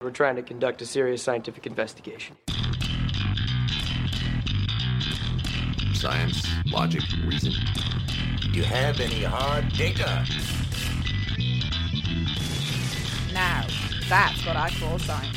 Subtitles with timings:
[0.00, 2.36] We're trying to conduct a serious scientific investigation.
[5.92, 7.52] Science, logic, reason.
[8.40, 10.24] Do you have any hard data?
[13.34, 13.66] Now,
[14.08, 15.36] that's what I call science.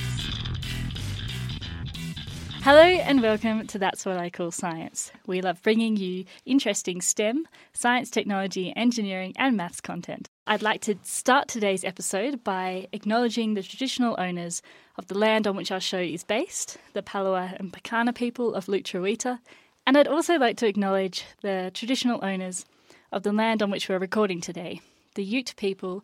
[2.62, 5.12] Hello and welcome to That's What I Call Science.
[5.26, 10.30] We love bringing you interesting STEM, science, technology, engineering, and maths content.
[10.48, 14.64] I'd like to start today's episode by acknowledging the traditional owners
[14.98, 18.66] of the land on which our show is based, the Palawa and Pakana people of
[18.66, 19.40] Lutruwita,
[19.86, 22.66] and I'd also like to acknowledge the traditional owners
[23.12, 24.82] of the land on which we're recording today,
[25.14, 26.04] the Ute people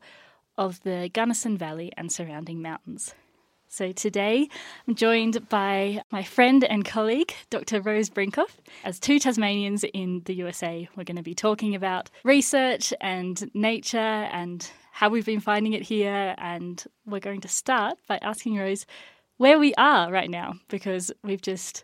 [0.56, 3.16] of the Gunnison Valley and surrounding mountains.
[3.70, 4.50] So today
[4.88, 7.82] I'm joined by my friend and colleague, Dr.
[7.82, 8.58] Rose Brinkoff.
[8.84, 13.98] As two Tasmanians in the USA, we're going to be talking about research and nature
[13.98, 16.34] and how we've been finding it here.
[16.38, 18.86] And we're going to start by asking Rose
[19.36, 21.84] where we are right now, because we've just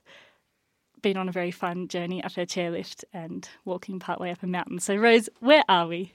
[1.02, 4.80] been on a very fun journey up a chairlift and walking partway up a mountain.
[4.80, 6.14] So, Rose, where are we?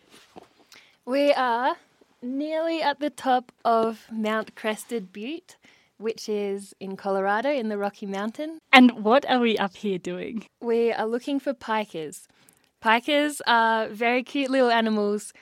[1.05, 1.77] We are
[2.21, 5.55] nearly at the top of Mount Crested Butte,
[5.99, 8.59] which is in Colorado in the Rocky Mountain.
[8.73, 10.47] And what are we up here doing?
[10.61, 12.27] We are looking for pikas.
[12.83, 15.33] Pikas are very cute little animals,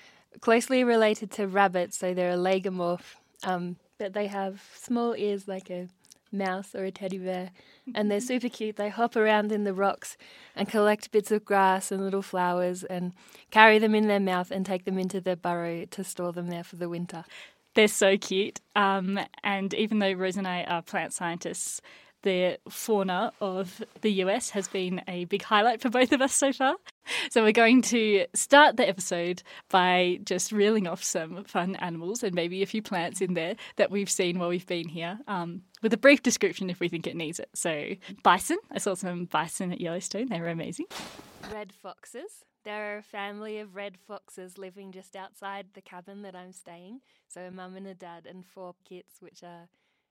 [0.40, 5.70] closely related to rabbits, so they're a lagomorph, um, but they have small ears like
[5.70, 5.88] a
[6.32, 7.50] mouse or a teddy bear,
[7.94, 8.76] and they're super cute.
[8.76, 10.16] They hop around in the rocks
[10.54, 13.12] and collect bits of grass and little flowers and
[13.50, 16.64] carry them in their mouth and take them into their burrow to store them there
[16.64, 17.24] for the winter.
[17.76, 18.60] They're so cute.
[18.74, 21.82] Um, and even though Rose and I are plant scientists,
[22.22, 26.54] the fauna of the US has been a big highlight for both of us so
[26.54, 26.76] far.
[27.30, 32.34] So we're going to start the episode by just reeling off some fun animals and
[32.34, 35.92] maybe a few plants in there that we've seen while we've been here, um, with
[35.92, 37.50] a brief description if we think it needs it.
[37.54, 37.90] So
[38.22, 40.30] bison, I saw some bison at Yellowstone.
[40.30, 40.86] They were amazing.
[41.52, 42.42] Red foxes.
[42.66, 47.00] There are a family of red foxes living just outside the cabin that I'm staying.
[47.28, 49.68] So a mum and a dad and four kids, which are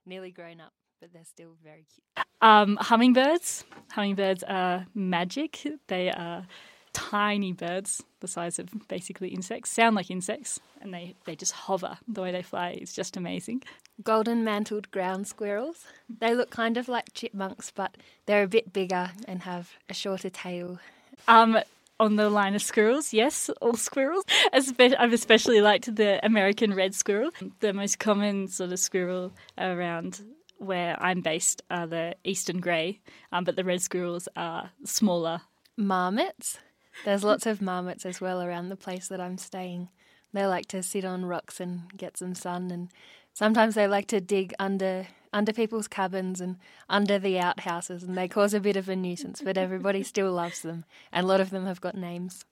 [0.08, 2.26] nearly grown up but they're still very cute.
[2.42, 3.64] Um, hummingbirds.
[3.92, 5.62] Hummingbirds are magic.
[5.88, 6.46] They are
[6.94, 11.98] tiny birds, the size of basically insects, sound like insects, and they, they just hover.
[12.08, 13.64] The way they fly is just amazing.
[14.04, 15.86] Golden mantled ground squirrels.
[16.10, 20.30] They look kind of like chipmunks, but they're a bit bigger and have a shorter
[20.30, 20.80] tail.
[21.28, 21.60] Um,
[22.00, 24.24] on the line of squirrels, yes, all squirrels.
[24.54, 30.22] I've especially liked the American red squirrel, the most common sort of squirrel around
[30.58, 33.02] where I'm based are the eastern grey,
[33.32, 35.42] um, but the red squirrels are smaller.
[35.78, 36.60] Marmots.
[37.04, 39.90] There's lots of marmots as well around the place that I'm staying.
[40.34, 42.90] They like to sit on rocks and get some sun, and
[43.34, 46.58] sometimes they like to dig under under people's cabins and
[46.90, 49.42] under the outhouses, and they cause a bit of a nuisance.
[49.42, 52.46] But everybody still loves them, and a lot of them have got names.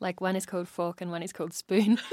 [0.00, 1.98] Like one is called Fork and one is called Spoon.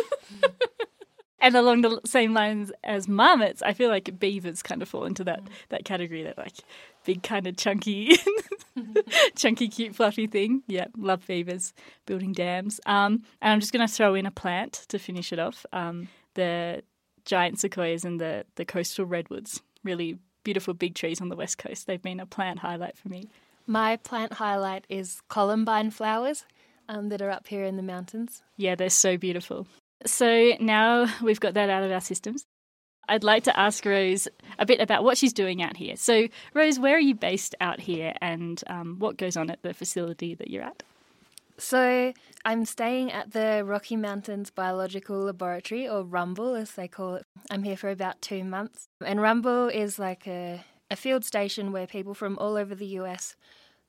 [1.42, 5.24] And along the same lines as marmots, I feel like beavers kind of fall into
[5.24, 6.24] that that category.
[6.24, 6.58] That like
[7.06, 8.18] big kind of chunky,
[9.36, 10.64] chunky, cute, fluffy thing.
[10.68, 11.74] Yeah, love beavers
[12.06, 12.80] building dams.
[12.86, 15.66] Um, and I'm just going to throw in a plant to finish it off.
[15.72, 16.84] Um, the
[17.26, 19.62] giant sequoias and the the coastal redwoods.
[19.84, 21.88] Really beautiful big trees on the west coast.
[21.88, 23.30] They've been a plant highlight for me.
[23.68, 26.46] My plant highlight is columbine flowers
[26.88, 28.42] um, that are up here in the mountains.
[28.58, 29.68] Yeah, they're so beautiful.
[30.06, 32.46] So now we've got that out of our systems.
[33.08, 34.28] I'd like to ask Rose
[34.60, 35.96] a bit about what she's doing out here.
[35.96, 39.74] So, Rose, where are you based out here and um, what goes on at the
[39.74, 40.84] facility that you're at?
[41.60, 42.14] So,
[42.46, 47.26] I'm staying at the Rocky Mountains Biological Laboratory, or Rumble as they call it.
[47.52, 48.88] I'm here for about two months.
[49.06, 53.36] And Rumble is like a, a field station where people from all over the US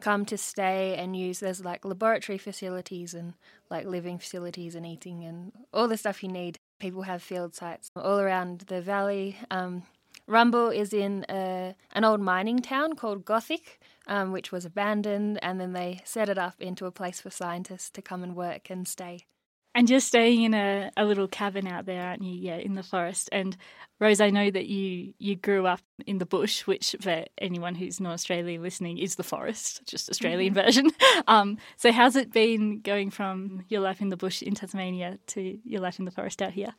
[0.00, 1.38] come to stay and use.
[1.38, 3.34] There's like laboratory facilities and
[3.70, 6.59] like living facilities and eating and all the stuff you need.
[6.80, 9.36] People have field sites all around the valley.
[9.48, 9.84] Um,
[10.26, 13.80] Rumble is in a, an old mining town called Gothic,
[14.10, 17.89] um, which was abandoned, and then they set it up into a place for scientists
[17.91, 19.24] to come and work and stay.
[19.72, 22.33] And you're staying in a, a little cabin out there, aren't you?
[22.33, 23.28] Yeah, in the forest.
[23.30, 23.57] And
[24.01, 28.01] Rose, I know that you you grew up in the bush, which for anyone who's
[28.01, 30.65] not Australian listening is the forest, just Australian mm-hmm.
[30.65, 30.91] version.
[31.28, 35.59] Um, so how's it been going from your life in the bush in Tasmania to
[35.65, 36.74] your life in the forest out here?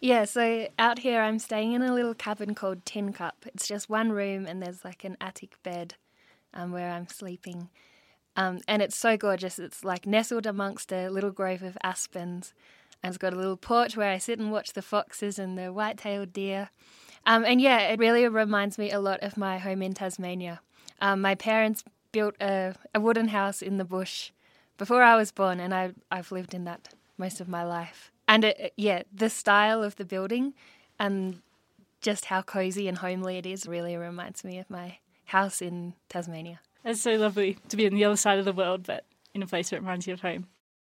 [0.00, 3.46] Yeah, so out here I'm staying in a little cabin called Tin Cup.
[3.46, 5.94] It's just one room and there's like an attic bed
[6.54, 7.68] um, where I'm sleeping.
[8.36, 9.58] Um, and it's so gorgeous.
[9.58, 12.54] It's like nestled amongst a little grove of aspens.
[13.02, 15.72] And it's got a little porch where I sit and watch the foxes and the
[15.72, 16.70] white tailed deer.
[17.26, 20.60] Um, and yeah, it really reminds me a lot of my home in Tasmania.
[21.00, 24.30] Um, my parents built a, a wooden house in the bush
[24.78, 26.88] before I was born, and I, I've lived in that
[27.18, 28.10] most of my life.
[28.26, 30.54] And it, yeah, the style of the building
[30.98, 31.42] and
[32.00, 34.98] just how cozy and homely it is really reminds me of my
[35.30, 36.60] house in Tasmania.
[36.84, 39.46] It's so lovely to be on the other side of the world, but in a
[39.46, 40.48] place that reminds you of home.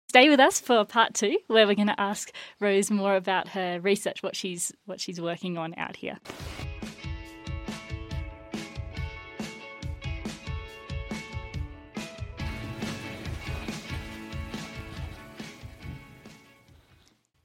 [0.08, 3.80] Stay with us for part two, where we're going to ask Rose more about her
[3.82, 6.18] research, what she's what she's working on out here.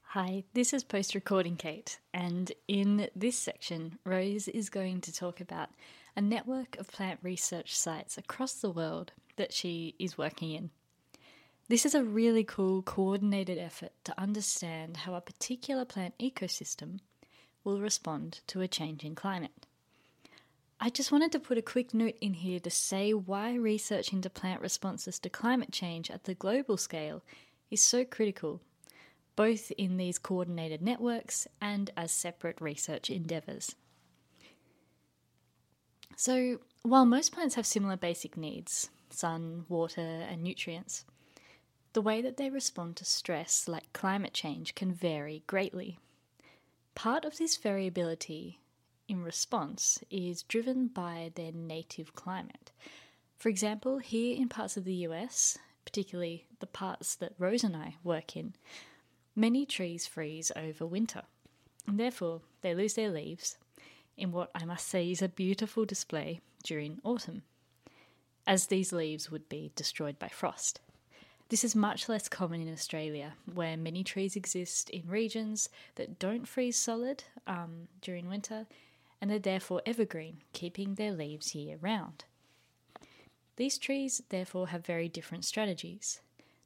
[0.03, 5.41] Hi, this is post recording Kate, and in this section, Rose is going to talk
[5.41, 5.69] about
[6.17, 10.71] a network of plant research sites across the world that she is working in.
[11.69, 17.01] This is a really cool coordinated effort to understand how a particular plant ecosystem
[17.65, 19.67] will respond to a changing climate.
[20.81, 24.31] I just wanted to put a quick note in here to say why research into
[24.31, 27.23] plant responses to climate change at the global scale
[27.71, 28.61] is so critical,
[29.35, 33.75] both in these coordinated networks and as separate research endeavours.
[36.15, 41.05] So, while most plants have similar basic needs sun, water, and nutrients
[41.97, 45.99] the way that they respond to stress, like climate change, can vary greatly.
[46.95, 48.61] Part of this variability
[49.09, 52.71] in response is driven by their native climate.
[53.39, 55.57] For example, here in parts of the US,
[55.87, 58.53] particularly the parts that Rose and I work in,
[59.35, 61.23] many trees freeze over winter,
[61.87, 63.57] and therefore they lose their leaves
[64.17, 67.43] in what I must say is a beautiful display during autumn,
[68.47, 70.81] as these leaves would be destroyed by frost.
[71.49, 76.49] This is much less common in Australia, where many trees exist in regions that don't
[76.49, 78.67] freeze solid um, during winter
[79.21, 82.25] and are therefore evergreen, keeping their leaves year round.
[83.57, 86.21] These trees therefore have very different strategies.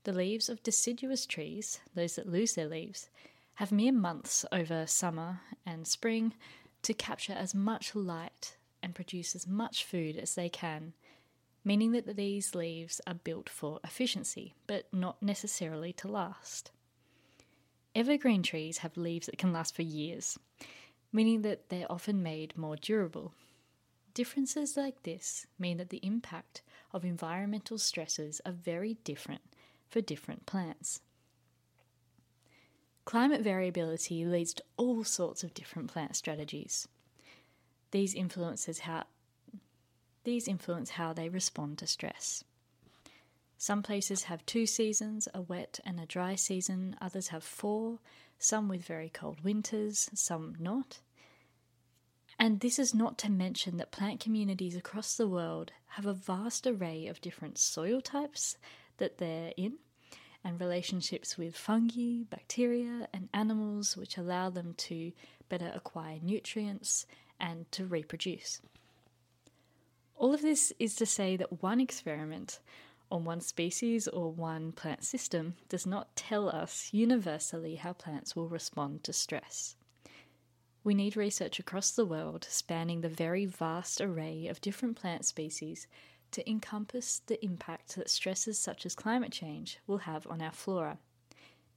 [0.04, 3.10] The leaves of deciduous trees, those that lose their leaves,
[3.56, 6.32] have mere months over summer and spring
[6.82, 10.94] to capture as much light and produce as much food as they can
[11.64, 16.70] meaning that these leaves are built for efficiency, but not necessarily to last.
[17.94, 20.38] Evergreen trees have leaves that can last for years,
[21.12, 23.32] meaning that they're often made more durable.
[24.14, 26.62] Differences like this mean that the impact
[26.92, 29.42] of environmental stresses are very different
[29.88, 31.00] for different plants.
[33.10, 36.86] Climate variability leads to all sorts of different plant strategies.
[37.90, 39.02] These influences how
[40.22, 42.44] these influence how they respond to stress.
[43.58, 47.98] Some places have two seasons, a wet and a dry season, others have four,
[48.38, 51.00] some with very cold winters, some not.
[52.38, 56.64] And this is not to mention that plant communities across the world have a vast
[56.64, 58.56] array of different soil types
[58.98, 59.78] that they're in,
[60.44, 65.12] and relationships with fungi, bacteria, and animals, which allow them to
[65.48, 67.06] better acquire nutrients
[67.38, 68.60] and to reproduce.
[70.16, 72.60] All of this is to say that one experiment
[73.10, 78.48] on one species or one plant system does not tell us universally how plants will
[78.48, 79.76] respond to stress.
[80.84, 85.86] We need research across the world spanning the very vast array of different plant species
[86.32, 90.98] to encompass the impact that stresses such as climate change will have on our flora,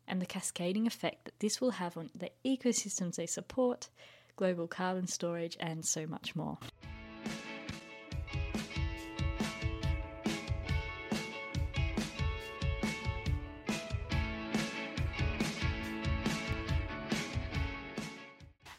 [0.07, 3.89] and the cascading effect that this will have on the ecosystems they support,
[4.36, 6.57] global carbon storage, and so much more.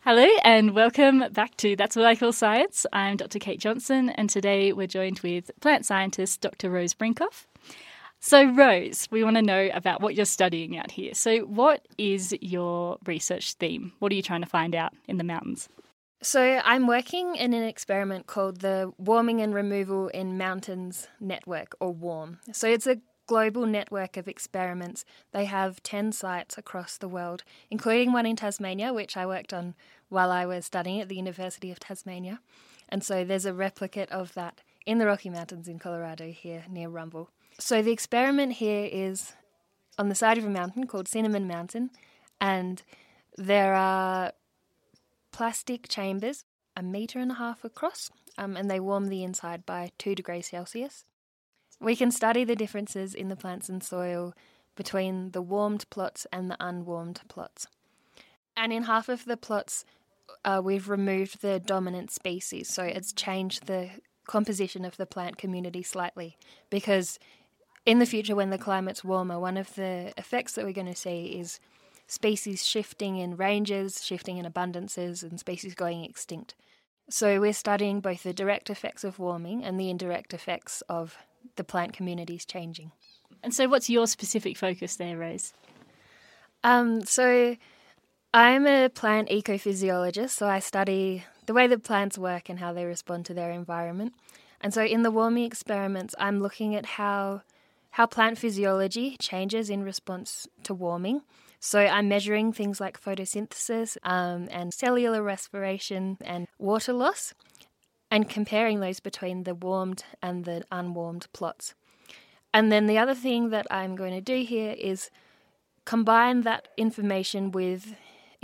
[0.07, 2.85] Hello and welcome back to That's What I Call Science.
[2.93, 3.39] I'm Dr.
[3.39, 6.69] Kate Johnson, and today we're joined with plant scientist Dr.
[6.69, 7.47] Rose Brinkoff.
[8.21, 11.15] So, Rose, we want to know about what you're studying out here.
[11.15, 13.95] So, what is your research theme?
[13.99, 15.71] What are you trying to find out in the mountains?
[16.21, 21.95] So, I'm working in an experiment called the Warming and Removal in Mountains Network, or
[21.95, 22.41] WARM.
[22.53, 25.05] So, it's a global network of experiments.
[25.33, 29.75] They have 10 sites across the world, including one in Tasmania, which I worked on
[30.09, 32.41] while I was studying at the University of Tasmania.
[32.89, 36.89] And so there's a replicate of that in the Rocky Mountains in Colorado here near
[36.89, 37.31] Rumble.
[37.59, 39.33] So the experiment here is
[39.99, 41.91] on the side of a mountain called Cinnamon Mountain,
[42.41, 42.83] and
[43.37, 44.33] there are
[45.33, 46.45] plastic chambers
[46.77, 50.49] a metre and a half across, um, and they warm the inside by 2 degrees
[50.49, 51.05] Celsius.
[51.81, 54.35] We can study the differences in the plants and soil
[54.77, 57.67] between the warmed plots and the unwarmed plots.
[58.57, 59.85] And in half of the plots,
[60.45, 63.91] uh, we've removed the dominant species, so it's changed the
[64.27, 66.37] composition of the plant community slightly.
[66.71, 67.19] Because
[67.85, 70.95] in the future, when the climate's warmer, one of the effects that we're going to
[70.95, 71.61] see is
[72.07, 76.55] species shifting in ranges, shifting in abundances, and species going extinct.
[77.11, 81.19] So we're studying both the direct effects of warming and the indirect effects of
[81.57, 82.93] the plant communities changing.
[83.43, 85.53] And so, what's your specific focus there, Rose?
[86.63, 87.57] Um, so
[88.37, 92.85] I'm a plant ecophysiologist, so I study the way that plants work and how they
[92.85, 94.13] respond to their environment.
[94.61, 97.43] And so in the warming experiments, I'm looking at how
[97.91, 101.23] how plant physiology changes in response to warming.
[101.61, 107.35] So I'm measuring things like photosynthesis um, and cellular respiration and water loss,
[108.11, 111.75] and comparing those between the warmed and the unwarmed plots.
[112.53, 115.09] And then the other thing that I'm going to do here is
[115.85, 117.95] combine that information with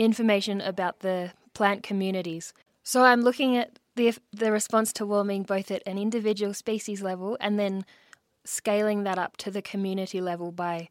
[0.04, 2.52] information about the plant communities.
[2.82, 7.36] So I'm looking at the the response to warming both at an individual species level
[7.40, 7.84] and then
[8.44, 10.88] scaling that up to the community level by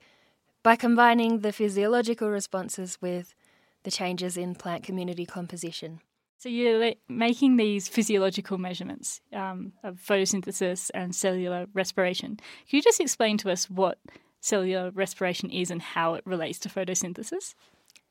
[0.61, 3.33] by combining the physiological responses with
[3.83, 6.01] the changes in plant community composition.
[6.37, 12.37] So you're making these physiological measurements um, of photosynthesis and cellular respiration.
[12.37, 13.97] Can you just explain to us what
[14.39, 17.55] cellular respiration is and how it relates to photosynthesis?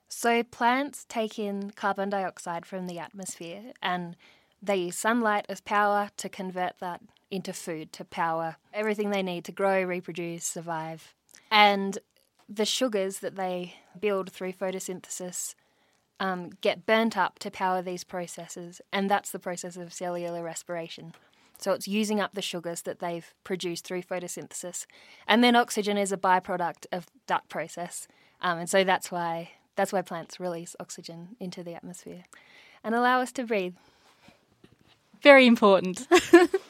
[0.09, 4.17] So, plants take in carbon dioxide from the atmosphere and
[4.63, 7.01] they use sunlight as power to convert that
[7.31, 11.15] into food, to power everything they need to grow, reproduce, survive.
[11.51, 11.99] And
[12.49, 15.55] the sugars that they build through photosynthesis
[16.21, 21.13] um, get burnt up to power these processes, and that's the process of cellular respiration.
[21.59, 24.87] So it's using up the sugars that they've produced through photosynthesis.
[25.27, 28.07] And then oxygen is a byproduct of that process.
[28.41, 32.25] Um, and so that's why that's why plants release oxygen into the atmosphere
[32.83, 33.77] and allow us to breathe.
[35.23, 36.05] Very important.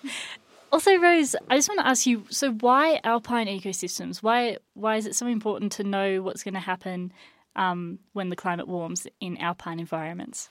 [0.72, 4.22] also, Rose, I just want to ask you so why alpine ecosystems?
[4.22, 7.10] Why why is it so important to know what's going to happen
[7.56, 10.50] um, when the climate warms in alpine environments?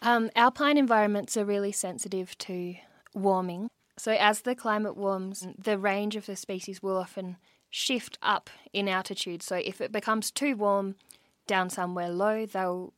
[0.00, 2.76] Um, alpine environments are really sensitive to
[3.14, 3.68] warming.
[3.96, 7.36] So, as the climate warms, the range of the species will often
[7.74, 9.42] shift up in altitude.
[9.42, 10.94] So, if it becomes too warm
[11.48, 12.94] down somewhere low, they'll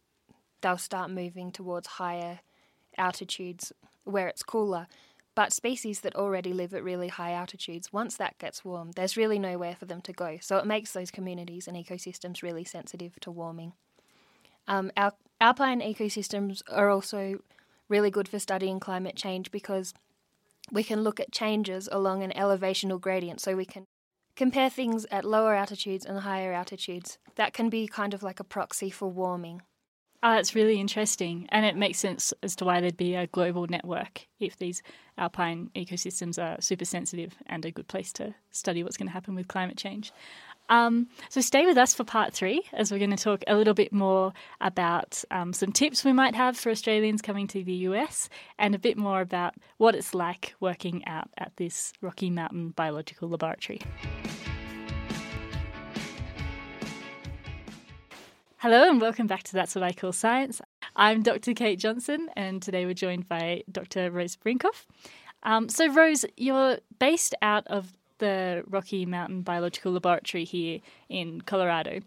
[0.61, 2.41] they'll start moving towards higher
[2.99, 3.73] altitudes
[4.05, 4.87] where it's cooler.
[5.35, 9.39] But species that already live at really high altitudes, once that gets warm, there's really
[9.39, 10.39] nowhere for them to go.
[10.41, 13.73] So it makes those communities and ecosystems really sensitive to warming.
[14.67, 17.39] Um, al- alpine ecosystems are also
[17.89, 19.93] really good for studying climate change because
[20.71, 23.41] we can look at changes along an elevational gradient.
[23.41, 23.87] So we can
[24.37, 27.19] compare things at lower altitudes and higher altitudes.
[27.35, 29.63] That can be kind of like a proxy for warming.
[30.23, 31.47] Oh, that's really interesting.
[31.51, 34.83] And it makes sense as to why there'd be a global network if these
[35.19, 39.35] alpine ecosystems are super sensitive and a good place to study what's going to happen
[39.35, 40.13] with climate change.
[40.69, 43.75] Um, so stay with us for part three as we're going to talk a little
[43.75, 48.29] bit more about um, some tips we might have for Australians coming to the US
[48.59, 53.29] and a bit more about what it's like working out at this Rocky Mountain Biological
[53.29, 53.81] Laboratory.
[58.59, 60.61] Hello and welcome back to That's What I Call Science.
[60.97, 61.55] I'm Dr.
[61.55, 64.11] Kate Johnson and today we're joined by Dr.
[64.11, 64.87] Rose Brinkhoff.
[65.43, 72.01] Um, so, Rose, you're based out of the Rocky Mountain Biological Laboratory here in Colorado.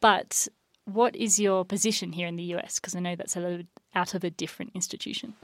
[0.00, 0.48] But
[0.84, 2.78] what is your position here in the US?
[2.78, 5.34] Because I know that's a little out of a different institution.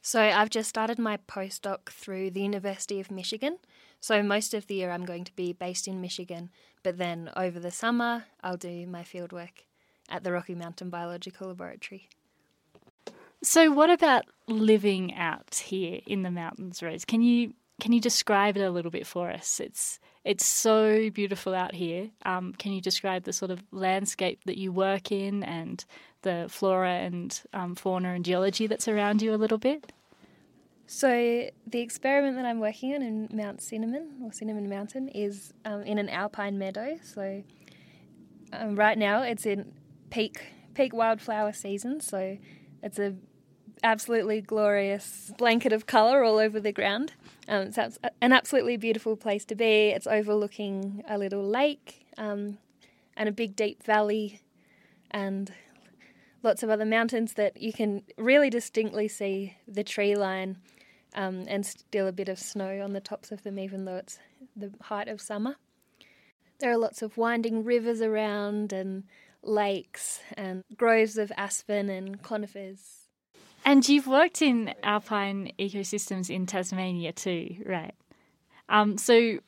[0.00, 3.58] So I've just started my postdoc through the University of Michigan.
[4.00, 6.50] So most of the year I'm going to be based in Michigan,
[6.82, 9.64] but then over the summer I'll do my fieldwork
[10.08, 12.08] at the Rocky Mountain Biological Laboratory.
[13.42, 17.04] So what about living out here in the mountains, Rose?
[17.04, 19.60] Can you can you describe it a little bit for us?
[19.60, 22.10] It's it's so beautiful out here.
[22.24, 25.84] Um, can you describe the sort of landscape that you work in and
[26.22, 29.92] the flora and um, fauna and geology that's around you a little bit?
[30.86, 35.82] So the experiment that I'm working on in Mount Cinnamon or Cinnamon Mountain is um,
[35.82, 36.98] in an alpine meadow.
[37.02, 37.42] So
[38.52, 39.72] um, right now it's in
[40.10, 42.00] peak peak wildflower season.
[42.00, 42.38] So
[42.82, 43.14] it's a
[43.82, 47.12] absolutely glorious blanket of colour all over the ground.
[47.48, 49.88] Um, it's an absolutely beautiful place to be.
[49.88, 52.58] It's overlooking a little lake um,
[53.16, 54.42] and a big deep valley
[55.10, 55.50] and
[56.42, 60.58] lots of other mountains that you can really distinctly see the tree line
[61.14, 64.18] um, and still a bit of snow on the tops of them, even though it's
[64.54, 65.56] the height of summer.
[66.60, 69.04] There are lots of winding rivers around and
[69.42, 72.97] lakes and groves of aspen and conifers.
[73.68, 77.92] And you've worked in alpine ecosystems in Tasmania too, right?
[78.70, 79.40] Um, so,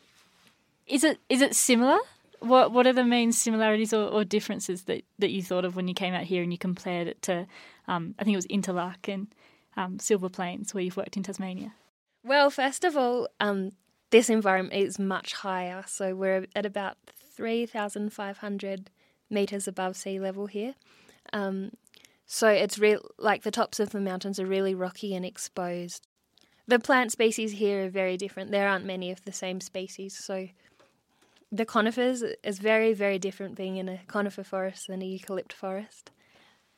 [0.87, 1.99] is it is it similar?
[2.41, 5.89] What what are the main similarities or, or differences that, that you thought of when
[5.89, 7.47] you came out here and you compared it to,
[7.89, 9.29] um, I think it was Interlac and
[9.79, 11.73] um, Silver Plains where you've worked in Tasmania?
[12.23, 13.73] Well, first of all, um,
[14.11, 18.91] this environment is much higher, so we're at about three thousand five hundred
[19.31, 20.75] meters above sea level here.
[21.33, 21.71] Um,
[22.33, 26.07] so it's real like the tops of the mountains are really rocky and exposed.
[26.69, 28.53] The plant species here are very different.
[28.53, 30.47] There aren't many of the same species, so
[31.51, 36.13] the conifers is very, very different being in a conifer forest than a eucalypt forest.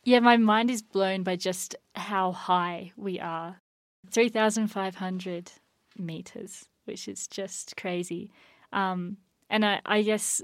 [0.05, 3.61] Yeah, my mind is blown by just how high we are.
[4.11, 5.53] 3,500
[5.99, 8.31] meters, which is just crazy.
[8.73, 9.19] Um,
[9.51, 10.41] and I, I guess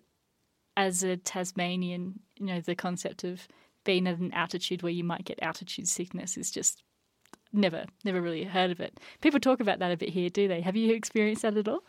[0.77, 3.49] as a Tasmanian, you know, the concept of
[3.85, 6.83] being at an altitude where you might get altitude sickness is just
[7.53, 8.99] never, never really heard of it.
[9.21, 10.61] People talk about that a bit here, do they?
[10.61, 11.83] Have you experienced that at all?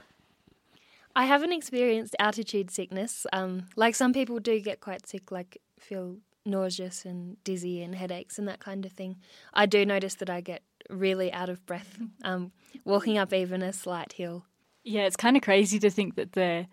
[1.15, 3.25] I haven't experienced altitude sickness.
[3.34, 8.39] Um, like some people do get quite sick, like feel nauseous and dizzy and headaches
[8.39, 9.17] and that kind of thing.
[9.53, 12.51] I do notice that I get really out of breath um,
[12.86, 14.46] walking up even a slight hill.
[14.84, 16.67] Yeah, it's kind of crazy to think that the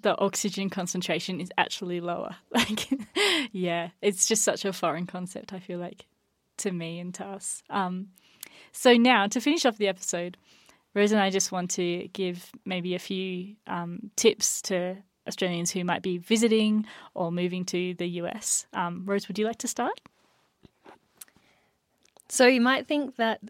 [0.00, 2.36] the oxygen concentration is actually lower.
[2.50, 2.88] Like,
[3.52, 5.52] yeah, it's just such a foreign concept.
[5.52, 6.06] I feel like
[6.58, 7.62] to me and to us.
[7.70, 8.08] Um,
[8.72, 10.36] so now to finish off the episode,
[10.94, 14.96] Rose and I just want to give maybe a few um, tips to
[15.28, 18.66] Australians who might be visiting or moving to the US.
[18.72, 20.00] Um, Rose, would you like to start?
[22.28, 23.40] So you might think that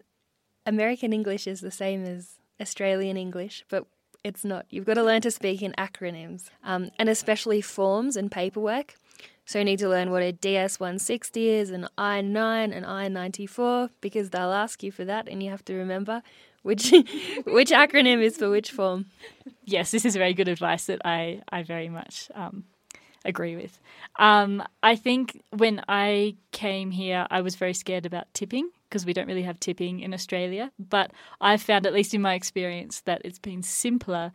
[0.65, 3.85] American English is the same as Australian English, but
[4.27, 4.65] it's not.
[4.69, 8.95] You've got to learn to speak in acronyms, um, and especially forms and paperwork.
[9.45, 14.51] So you need to learn what a DS160 is, an I9, an I94, because they'll
[14.51, 16.21] ask you for that, and you have to remember
[16.63, 16.91] which
[17.45, 19.05] which acronym is for which form.
[19.63, 22.65] Yes, this is very good advice that I I very much um,
[23.23, 23.79] agree with.
[24.17, 29.13] Um, I think when I came here, I was very scared about tipping because we
[29.13, 30.71] don't really have tipping in Australia.
[30.79, 34.31] But I've found, at least in my experience, that it's been simpler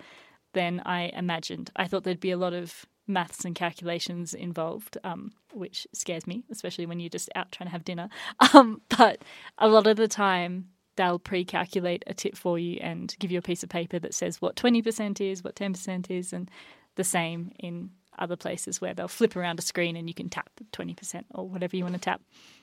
[0.53, 1.71] than I imagined.
[1.77, 6.45] I thought there'd be a lot of maths and calculations involved, um, which scares me,
[6.51, 8.09] especially when you're just out trying to have dinner.
[8.55, 9.23] Um, but
[9.59, 13.39] a lot of the time, they'll pre calculate a tip for you and give you
[13.39, 16.51] a piece of paper that says what 20% is, what 10% is, and
[16.97, 20.51] the same in other places where they'll flip around a screen and you can tap
[20.73, 22.21] 20% or whatever you want to tap.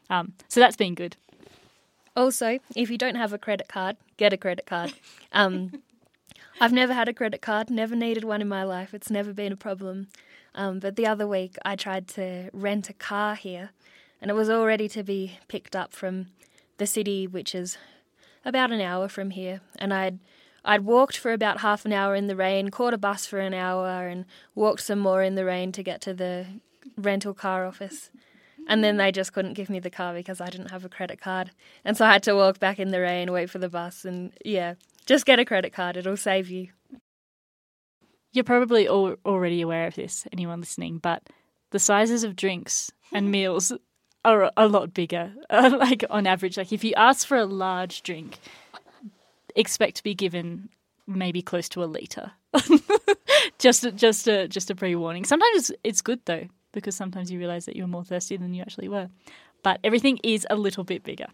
[0.09, 1.17] Um, so that's been good.
[2.19, 4.93] Also, if you don't have a credit card, get a credit card.
[5.31, 5.83] Um,
[6.59, 8.95] I've never had a credit card, never needed one in my life.
[8.95, 10.07] It's never been a problem.
[10.55, 13.69] Um, but the other week, I tried to rent a car here,
[14.19, 16.29] and it was all ready to be picked up from
[16.77, 17.77] the city, which is
[18.43, 19.61] about an hour from here.
[19.77, 20.17] And I'd
[20.65, 23.53] I'd walked for about half an hour in the rain, caught a bus for an
[23.53, 26.47] hour, and walked some more in the rain to get to the
[26.97, 28.09] rental car office.
[28.69, 31.19] And then they just couldn't give me the car because I didn't have a credit
[31.19, 31.49] card.
[31.83, 34.31] And so I had to walk back in the rain, wait for the bus, and
[34.45, 34.75] yeah,
[35.07, 35.97] just get a credit card.
[35.97, 36.67] It'll save you.
[38.31, 41.23] You're probably all already aware of this, anyone listening, but
[41.71, 43.73] the sizes of drinks and meals
[44.23, 45.33] are a lot bigger.
[45.51, 48.37] like on average, like if you ask for a large drink,
[49.55, 50.69] expect to be given
[51.07, 52.33] maybe close to a liter.
[53.57, 55.25] just just a just a pre warning.
[55.25, 58.87] Sometimes it's good though because sometimes you realize that you're more thirsty than you actually
[58.87, 59.09] were.
[59.63, 61.27] But everything is a little bit bigger.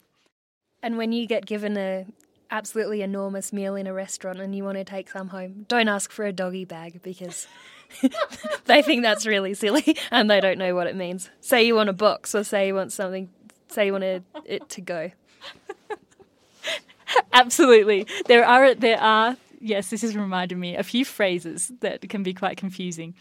[0.81, 2.05] And when you get given a
[2.51, 6.11] absolutely enormous meal in a restaurant and you want to take some home, don't ask
[6.11, 7.47] for a doggy bag because
[8.65, 11.29] they think that's really silly and they don't know what it means.
[11.41, 13.29] Say you want a box or say you want something,
[13.67, 15.11] say you want it to go.
[17.33, 18.07] Absolutely.
[18.27, 22.33] There are there are yes, this has reminded me a few phrases that can be
[22.33, 23.15] quite confusing.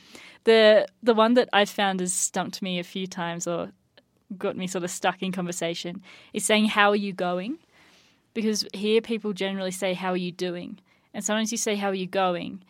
[0.44, 3.72] The the one that I've found has stumped me a few times or
[4.37, 6.02] got me sort of stuck in conversation
[6.33, 7.59] is saying how are you going?
[8.35, 10.78] Because here people generally say how are you doing?
[11.14, 12.62] And sometimes you say how are you going?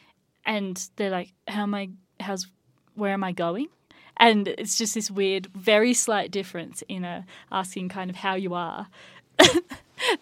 [0.46, 2.46] And they're like how am I how's
[2.94, 3.68] where am I going?
[4.16, 8.54] And it's just this weird, very slight difference in a asking kind of how you
[8.54, 8.86] are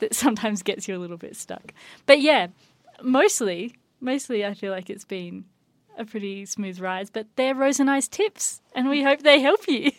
[0.00, 1.74] that sometimes gets you a little bit stuck.
[2.06, 2.46] But yeah,
[3.04, 5.44] mostly, mostly I feel like it's been
[5.96, 7.10] a pretty smooth ride.
[7.12, 9.92] But they're Rose and I's tips, and we hope they help you.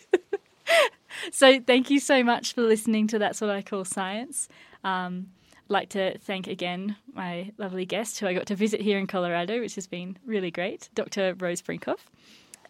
[1.32, 4.48] so thank you so much for listening to That's What I Call Science.
[4.82, 5.28] Um,
[5.64, 9.06] I'd like to thank again my lovely guest who I got to visit here in
[9.06, 11.34] Colorado, which has been really great, Dr.
[11.38, 12.00] Rose Brinkoff.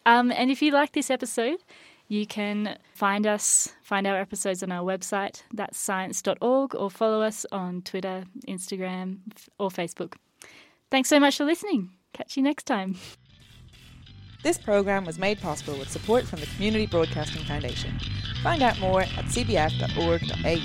[0.06, 1.60] Um, and if you like this episode,
[2.08, 7.46] You can find us, find our episodes on our website, that's science.org, or follow us
[7.50, 9.18] on Twitter, Instagram,
[9.58, 10.14] or Facebook.
[10.90, 11.90] Thanks so much for listening.
[12.12, 12.96] Catch you next time.
[14.42, 17.98] This programme was made possible with support from the Community Broadcasting Foundation.
[18.42, 20.58] Find out more at cbf.org.au.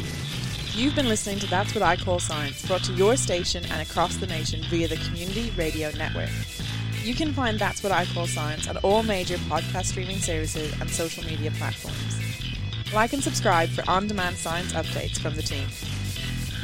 [0.77, 4.17] You've been listening to That's What I Call Science, brought to your station and across
[4.17, 6.29] the nation via the Community Radio Network.
[7.03, 10.89] You can find That's What I Call Science on all major podcast streaming services and
[10.89, 12.19] social media platforms.
[12.93, 15.67] Like and subscribe for on demand science updates from the team.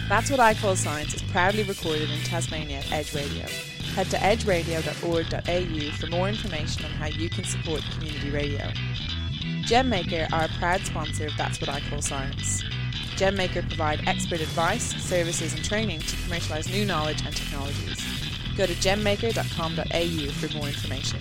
[0.09, 3.47] That's What I Call Science is proudly recorded in Tasmania at Edge Radio.
[3.95, 8.67] Head to edgeradio.org.au for more information on how you can support community radio.
[9.63, 12.61] GemMaker are a proud sponsor of That's What I Call Science.
[13.15, 18.14] GemMaker provide expert advice, services and training to commercialise new knowledge and technologies.
[18.57, 21.19] Go to gemmaker.com.au for more information.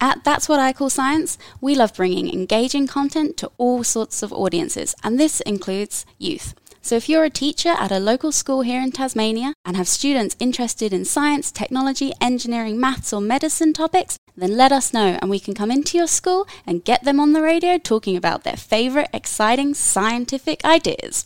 [0.00, 4.32] At That's What I Call Science, we love bringing engaging content to all sorts of
[4.32, 6.54] audiences, and this includes youth.
[6.82, 10.36] So if you're a teacher at a local school here in Tasmania and have students
[10.38, 15.40] interested in science, technology, engineering, maths, or medicine topics, then let us know and we
[15.40, 19.08] can come into your school and get them on the radio talking about their favourite
[19.12, 21.24] exciting scientific ideas.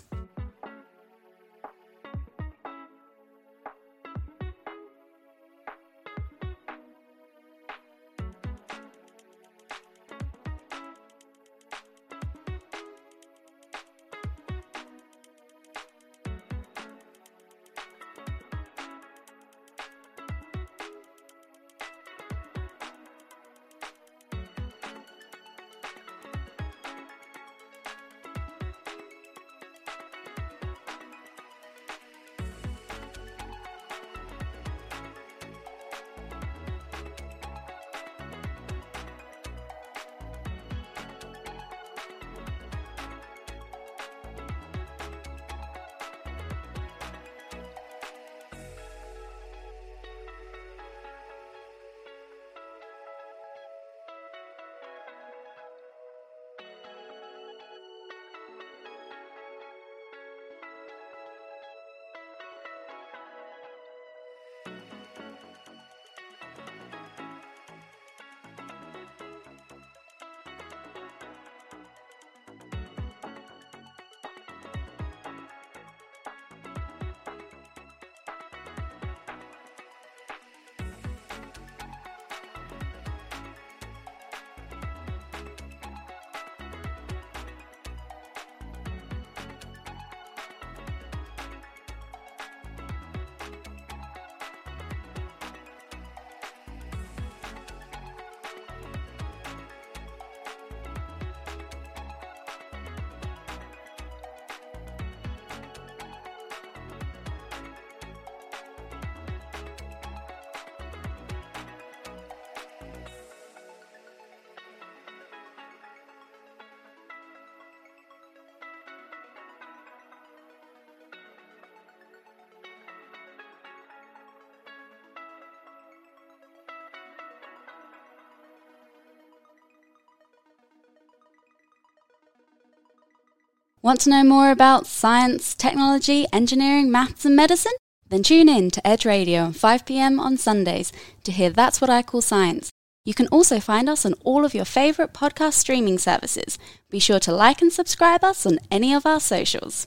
[133.82, 137.72] Want to know more about science, technology, engineering, maths, and medicine?
[138.10, 140.92] Then tune in to Edge Radio at 5 pm on Sundays
[141.24, 142.68] to hear That's What I Call Science.
[143.06, 146.58] You can also find us on all of your favourite podcast streaming services.
[146.90, 149.86] Be sure to like and subscribe us on any of our socials.